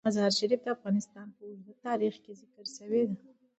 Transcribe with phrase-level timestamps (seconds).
[0.07, 3.19] مزارشریف د افغانستان په اوږده تاریخ کې ذکر شوی دی.